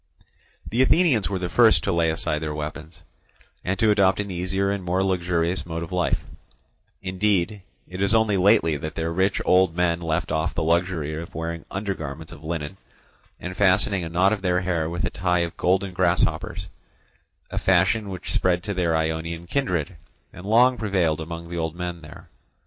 [0.67, 3.03] The Athenians were the first to lay aside their weapons,
[3.63, 6.23] and to adopt an easier and more luxurious mode of life;
[7.03, 11.35] indeed, it is only lately that their rich old men left off the luxury of
[11.35, 12.77] wearing undergarments of linen,
[13.39, 16.65] and fastening a knot of their hair with a tie of golden grasshoppers,
[17.51, 19.97] a fashion which spread to their Ionian kindred
[20.33, 22.27] and long prevailed among the old men there.